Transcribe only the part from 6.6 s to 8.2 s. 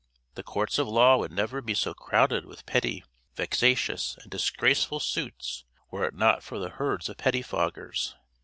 herds of pettifoggers.